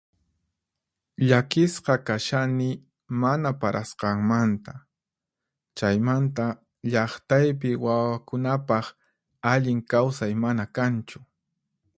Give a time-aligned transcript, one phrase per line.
[1.27, 2.69] Llakisqa kashani
[3.21, 4.73] mana parasqanmanta,
[5.77, 6.45] chaymanta
[6.91, 8.85] llaqtaypi wawakunapaq
[9.51, 11.17] allin kawsay mana kanchu.